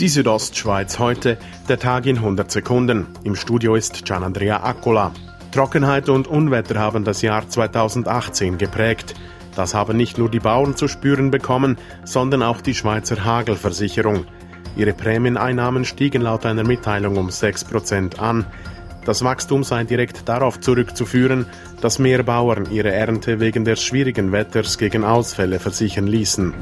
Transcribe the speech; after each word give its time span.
Die 0.00 0.08
Südostschweiz 0.08 0.98
heute, 0.98 1.36
der 1.68 1.78
Tag 1.78 2.06
in 2.06 2.16
100 2.16 2.50
Sekunden. 2.50 3.06
Im 3.22 3.36
Studio 3.36 3.74
ist 3.74 4.06
Gian 4.06 4.22
Andrea 4.22 4.64
Accola. 4.64 5.12
Trockenheit 5.52 6.08
und 6.08 6.26
Unwetter 6.26 6.80
haben 6.80 7.04
das 7.04 7.20
Jahr 7.20 7.46
2018 7.46 8.56
geprägt. 8.56 9.14
Das 9.54 9.74
haben 9.74 9.98
nicht 9.98 10.16
nur 10.16 10.30
die 10.30 10.40
Bauern 10.40 10.74
zu 10.74 10.88
spüren 10.88 11.30
bekommen, 11.30 11.76
sondern 12.02 12.42
auch 12.42 12.62
die 12.62 12.74
Schweizer 12.74 13.26
Hagelversicherung. 13.26 14.24
Ihre 14.74 14.94
Prämieneinnahmen 14.94 15.84
stiegen 15.84 16.22
laut 16.22 16.46
einer 16.46 16.64
Mitteilung 16.64 17.18
um 17.18 17.28
6% 17.28 18.18
an. 18.18 18.46
Das 19.04 19.22
Wachstum 19.22 19.64
sei 19.64 19.84
direkt 19.84 20.26
darauf 20.30 20.60
zurückzuführen, 20.60 21.44
dass 21.82 21.98
mehr 21.98 22.22
Bauern 22.22 22.68
ihre 22.70 22.90
Ernte 22.90 23.38
wegen 23.38 23.66
des 23.66 23.82
schwierigen 23.82 24.32
Wetters 24.32 24.78
gegen 24.78 25.04
Ausfälle 25.04 25.58
versichern 25.58 26.06
ließen. 26.06 26.54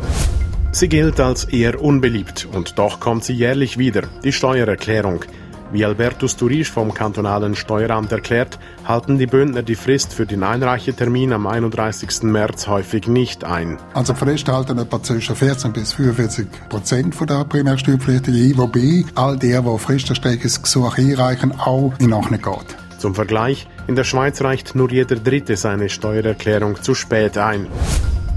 Sie 0.71 0.89
gilt 0.89 1.19
als 1.19 1.45
eher 1.45 1.81
unbeliebt 1.81 2.47
und 2.53 2.79
doch 2.79 3.01
kommt 3.01 3.25
sie 3.25 3.33
jährlich 3.33 3.79
wieder, 3.79 4.03
die 4.23 4.33
Steuererklärung. 4.33 5.25
Wie 5.73 5.85
Albertus 5.85 6.37
Turisch 6.37 6.71
vom 6.71 6.95
kantonalen 6.95 7.55
Steueramt 7.55 8.13
erklärt, 8.13 8.59
halten 8.85 9.19
die 9.19 9.27
Bündner 9.27 9.63
die 9.63 9.75
Frist 9.75 10.15
für 10.15 10.25
den 10.25 10.43
Einreichetermin 10.43 11.33
am 11.33 11.47
31. 11.47 12.23
März 12.23 12.69
häufig 12.69 13.07
nicht 13.07 13.45
ein. 13.45 13.79
Also 13.93 14.15
Frist 14.15 14.49
halten 14.49 14.79
etwa 14.79 15.03
zwischen 15.03 15.37
14 15.37 15.73
bis 15.73 15.93
45 15.95 16.47
Prozent 16.69 17.15
von 17.15 17.27
der 17.27 17.45
Primärsteuerpflichtigen 17.45 18.53
ein, 18.53 18.59
wobei 18.59 19.05
all 19.15 19.37
der, 19.39 19.63
die 19.63 19.79
Fristerstreckungsgesuch 19.79 20.97
einreichen, 20.97 21.53
auch 21.59 21.93
in 21.99 22.13
Ordnung 22.13 22.41
geht. 22.41 22.77
Zum 22.99 23.15
Vergleich, 23.15 23.67
in 23.87 23.95
der 23.95 24.05
Schweiz 24.05 24.41
reicht 24.43 24.75
nur 24.75 24.91
jeder 24.91 25.17
Dritte 25.17 25.57
seine 25.57 25.89
Steuererklärung 25.89 26.83
zu 26.83 26.95
spät 26.95 27.37
ein. 27.37 27.67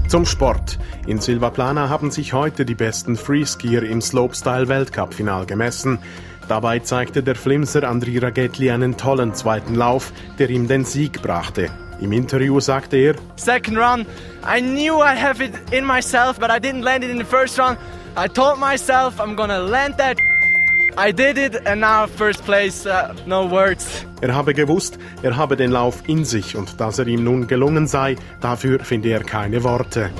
Zum 0.08 0.26
Sport. 0.26 0.78
In 1.06 1.20
Silvaplana 1.20 1.88
haben 1.88 2.10
sich 2.10 2.32
heute 2.32 2.64
die 2.64 2.74
besten 2.74 3.16
Freeskier 3.16 3.82
im 3.82 4.00
Slopestyle-Weltcup-Final 4.00 5.46
gemessen. 5.46 5.98
Dabei 6.48 6.80
zeigte 6.80 7.22
der 7.22 7.34
Flimser 7.34 7.88
Andri 7.88 8.18
Ragetli 8.18 8.70
einen 8.70 8.96
tollen 8.96 9.34
zweiten 9.34 9.74
Lauf, 9.74 10.12
der 10.38 10.50
ihm 10.50 10.68
den 10.68 10.84
Sieg 10.84 11.22
brachte. 11.22 11.70
Im 12.00 12.12
Interview 12.12 12.60
sagte 12.60 12.96
er, 12.96 13.14
Second 13.36 13.78
run, 13.78 14.06
I 14.44 14.60
knew 14.60 15.02
I 15.02 15.16
have 15.16 15.42
it 15.42 15.52
in 15.70 15.84
myself, 15.86 16.38
but 16.38 16.50
I 16.50 16.58
didn't 16.58 16.82
land 16.82 17.04
it 17.04 17.10
in 17.10 17.18
the 17.18 17.24
first 17.24 17.58
run. 17.58 17.76
I 18.16 18.28
told 18.28 18.58
myself 18.58 19.18
I'm 19.18 19.34
gonna 19.34 19.60
land 19.60 19.96
that 19.98 20.18
I 20.98 21.10
did 21.10 21.38
it 21.38 21.66
and 21.66 21.80
now 21.80 22.06
first 22.06 22.44
place, 22.44 22.86
uh, 22.86 23.14
no 23.26 23.50
words. 23.50 24.06
Er 24.20 24.34
habe 24.34 24.52
gewusst, 24.52 24.98
er 25.22 25.36
habe 25.36 25.56
den 25.56 25.70
Lauf 25.70 26.02
in 26.06 26.26
sich 26.26 26.54
und 26.54 26.78
dass 26.80 26.98
er 26.98 27.06
ihm 27.06 27.24
nun 27.24 27.46
gelungen 27.46 27.86
sei, 27.86 28.16
dafür 28.40 28.78
finde 28.80 29.08
er 29.08 29.24
keine 29.24 29.64
Worte. 29.64 30.10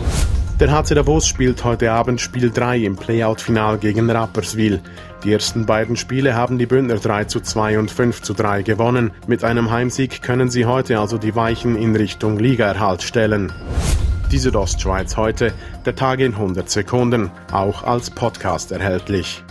Der 0.61 0.73
HC 0.73 0.95
Davos 0.95 1.27
spielt 1.27 1.63
heute 1.65 1.93
Abend 1.93 2.23
Spiel 2.23 2.51
3 2.51 2.79
im 2.79 2.97
Playout-Final 2.97 3.79
gegen 3.79 4.09
Rapperswil. 4.09 4.81
Die 5.25 5.33
ersten 5.33 5.67
beiden 5.67 5.97
Spiele 5.97 6.35
haben 6.35 6.57
die 6.57 6.67
Bündner 6.67 6.97
3 6.97 7.25
zu 7.25 7.41
2 7.41 7.79
und 7.79 7.91
5 7.91 8.23
zu 8.23 8.33
3 8.33 8.63
gewonnen. 8.63 9.11
Mit 9.27 9.45
einem 9.45 9.71
Heimsieg 9.71 10.23
können 10.23 10.49
sie 10.49 10.65
heute 10.65 10.99
also 10.99 11.19
die 11.19 11.37
Weichen 11.37 11.77
in 11.77 11.95
Richtung 11.95 12.39
Ligaerhalt 12.39 13.03
stellen. 13.03 13.53
Die 14.31 14.39
Südostschweiz 14.39 15.19
heute, 15.19 15.53
der 15.85 15.97
Tag 15.97 16.21
in 16.21 16.33
100 16.33 16.71
Sekunden, 16.71 17.31
auch 17.53 17.85
als 17.85 18.09
Podcast 18.09 18.73
erhältlich. 18.73 19.45